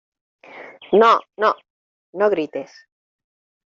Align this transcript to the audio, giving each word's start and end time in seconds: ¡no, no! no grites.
¡no, 0.99 1.19
no! 1.37 1.53
no 2.13 2.29
grites. 2.31 2.87